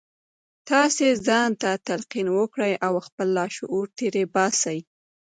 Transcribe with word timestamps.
تاسې 0.69 1.05
ځان 1.27 1.49
ته 1.61 1.71
تلقین 1.87 2.27
وکړئ 2.37 2.73
او 2.87 2.93
خپل 3.07 3.27
لاشعور 3.37 3.85
تېر 3.97 4.15
باسئ 4.33 4.79